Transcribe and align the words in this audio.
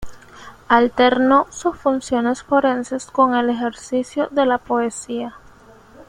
Alternó 0.67 1.45
sus 1.51 1.77
funciones 1.77 2.41
forenses 2.41 3.05
con 3.05 3.35
el 3.35 3.51
ejercicio 3.51 4.29
de 4.31 4.47
la 4.47 4.57
poesía. 4.57 5.35